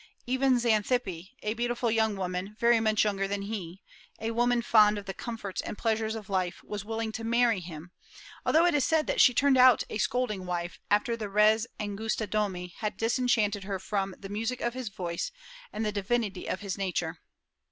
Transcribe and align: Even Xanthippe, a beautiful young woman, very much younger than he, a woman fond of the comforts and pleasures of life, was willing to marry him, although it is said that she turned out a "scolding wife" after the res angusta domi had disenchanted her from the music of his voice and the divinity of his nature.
Even 0.25 0.57
Xanthippe, 0.57 1.27
a 1.43 1.53
beautiful 1.53 1.91
young 1.91 2.15
woman, 2.15 2.55
very 2.59 2.79
much 2.79 3.03
younger 3.03 3.27
than 3.27 3.43
he, 3.43 3.83
a 4.19 4.31
woman 4.31 4.63
fond 4.63 4.97
of 4.97 5.05
the 5.05 5.13
comforts 5.13 5.61
and 5.61 5.77
pleasures 5.77 6.15
of 6.15 6.27
life, 6.27 6.63
was 6.63 6.83
willing 6.83 7.11
to 7.11 7.23
marry 7.23 7.59
him, 7.59 7.91
although 8.43 8.65
it 8.65 8.73
is 8.73 8.83
said 8.83 9.05
that 9.05 9.21
she 9.21 9.31
turned 9.31 9.59
out 9.59 9.83
a 9.91 9.99
"scolding 9.99 10.47
wife" 10.47 10.79
after 10.89 11.15
the 11.15 11.29
res 11.29 11.67
angusta 11.79 12.25
domi 12.25 12.73
had 12.79 12.97
disenchanted 12.97 13.63
her 13.65 13.77
from 13.77 14.15
the 14.17 14.27
music 14.27 14.59
of 14.59 14.73
his 14.73 14.89
voice 14.89 15.31
and 15.71 15.85
the 15.85 15.91
divinity 15.91 16.47
of 16.47 16.61
his 16.61 16.79
nature. 16.79 17.19